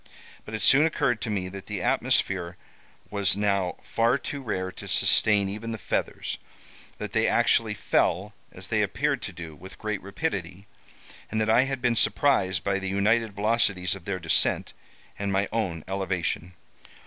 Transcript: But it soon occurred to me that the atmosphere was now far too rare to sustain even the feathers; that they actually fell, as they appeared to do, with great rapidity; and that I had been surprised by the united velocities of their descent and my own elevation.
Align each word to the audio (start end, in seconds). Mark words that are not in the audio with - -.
But 0.45 0.55
it 0.55 0.63
soon 0.63 0.87
occurred 0.87 1.21
to 1.21 1.29
me 1.29 1.47
that 1.49 1.67
the 1.67 1.83
atmosphere 1.83 2.57
was 3.11 3.37
now 3.37 3.75
far 3.83 4.17
too 4.17 4.41
rare 4.41 4.71
to 4.71 4.87
sustain 4.87 5.47
even 5.47 5.71
the 5.73 5.77
feathers; 5.77 6.39
that 6.97 7.11
they 7.11 7.27
actually 7.27 7.75
fell, 7.75 8.33
as 8.51 8.69
they 8.69 8.81
appeared 8.81 9.21
to 9.21 9.31
do, 9.31 9.55
with 9.55 9.77
great 9.77 10.01
rapidity; 10.01 10.65
and 11.29 11.39
that 11.39 11.51
I 11.51 11.65
had 11.65 11.83
been 11.83 11.95
surprised 11.95 12.63
by 12.63 12.79
the 12.79 12.89
united 12.89 13.33
velocities 13.33 13.93
of 13.93 14.05
their 14.05 14.17
descent 14.17 14.73
and 15.19 15.31
my 15.31 15.47
own 15.51 15.83
elevation. 15.87 16.55